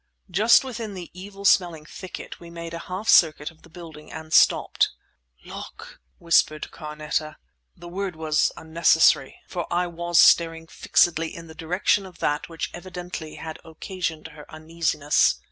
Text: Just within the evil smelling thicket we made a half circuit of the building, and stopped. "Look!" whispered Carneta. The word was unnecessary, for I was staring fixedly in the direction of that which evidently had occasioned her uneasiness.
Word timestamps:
Just 0.31 0.63
within 0.63 0.95
the 0.95 1.11
evil 1.13 1.45
smelling 1.45 1.85
thicket 1.85 2.39
we 2.39 2.49
made 2.49 2.73
a 2.73 2.79
half 2.79 3.07
circuit 3.07 3.51
of 3.51 3.61
the 3.61 3.69
building, 3.69 4.11
and 4.11 4.33
stopped. 4.33 4.89
"Look!" 5.45 5.99
whispered 6.17 6.71
Carneta. 6.71 7.35
The 7.77 7.87
word 7.87 8.15
was 8.15 8.51
unnecessary, 8.57 9.37
for 9.47 9.71
I 9.71 9.85
was 9.85 10.17
staring 10.19 10.65
fixedly 10.65 11.35
in 11.35 11.45
the 11.45 11.53
direction 11.53 12.07
of 12.07 12.17
that 12.17 12.49
which 12.49 12.71
evidently 12.73 13.35
had 13.35 13.59
occasioned 13.63 14.29
her 14.29 14.49
uneasiness. 14.51 15.35